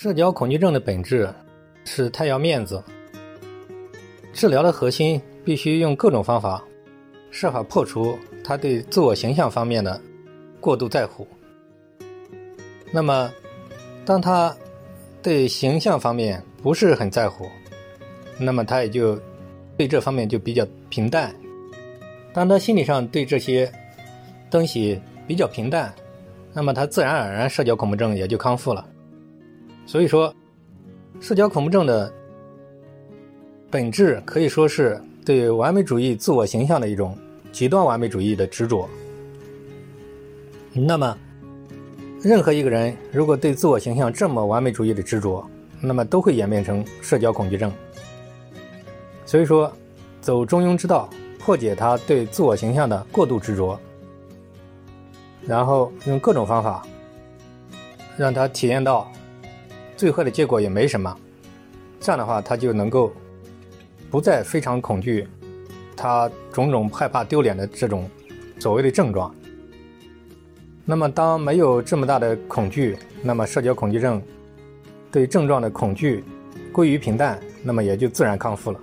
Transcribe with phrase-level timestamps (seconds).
[0.00, 1.28] 社交恐惧症的本质
[1.84, 2.80] 是太要面子，
[4.32, 6.62] 治疗的核心必须用各种方法，
[7.32, 10.00] 设法破除他对自我形象方面的
[10.60, 11.26] 过度在乎。
[12.92, 13.28] 那么，
[14.04, 14.56] 当他
[15.20, 17.48] 对形象方面不是很在乎，
[18.38, 19.20] 那么他也就
[19.76, 21.34] 对这方面就比较平淡。
[22.32, 23.68] 当他心理上对这些
[24.48, 25.92] 东西比较平淡，
[26.52, 28.88] 那么他自然而然社交恐怖症也就康复了。
[29.88, 30.32] 所以说，
[31.18, 32.12] 社交恐怖症的
[33.70, 37.16] 本质可以说是对完美主义自我形象的一种
[37.52, 38.86] 极端完美主义的执着。
[40.74, 41.16] 那么，
[42.20, 45.42] 任何一个人如果对自我形象这么完美主义的执着，
[45.80, 47.72] 那么都会演变成社交恐惧症。
[49.24, 49.72] 所以说，
[50.20, 53.80] 走中庸之道，破解他对自我形象的过度执着，
[55.46, 56.86] 然后用各种方法
[58.18, 59.10] 让他体验到。
[59.98, 61.12] 最坏的结果也没什么，
[61.98, 63.12] 这样的话，他就能够
[64.12, 65.26] 不再非常恐惧
[65.96, 68.08] 他种种害怕丢脸的这种
[68.60, 69.34] 所谓的症状。
[70.84, 74.22] 那么，当没有这么大的恐惧，那么社交恐惧症
[75.10, 76.22] 对症状的恐惧
[76.70, 78.80] 归于平淡，那么也就自然康复了。